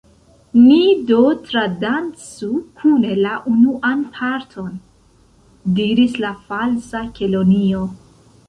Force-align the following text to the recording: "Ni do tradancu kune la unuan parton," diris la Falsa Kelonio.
"Ni 0.59 0.77
do 1.09 1.19
tradancu 1.49 2.49
kune 2.79 3.11
la 3.25 3.35
unuan 3.53 4.01
parton," 4.17 4.75
diris 5.81 6.19
la 6.25 6.35
Falsa 6.49 7.05
Kelonio. 7.21 7.85